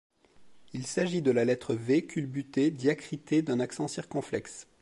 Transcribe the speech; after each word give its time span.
Il 0.73 0.87
s’agit 0.87 1.21
de 1.21 1.29
la 1.29 1.45
lettre 1.45 1.75
V 1.75 2.07
culbuté 2.07 2.71
diacritée 2.71 3.43
d’un 3.43 3.59
accent 3.59 3.87
circonflexe. 3.87 4.65